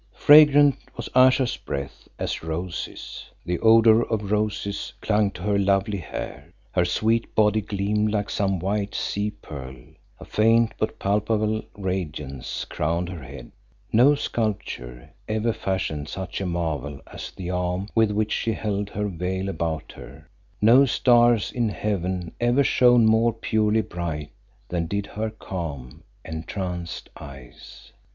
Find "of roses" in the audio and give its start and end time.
4.07-4.93